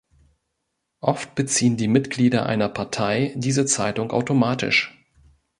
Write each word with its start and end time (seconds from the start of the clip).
Oft 1.01 1.35
beziehen 1.35 1.77
die 1.77 1.87
Mitglieder 1.87 2.47
einer 2.47 2.69
Partei 2.69 3.33
diese 3.35 3.67
Zeitung 3.67 4.09
automatisch. 4.09 4.99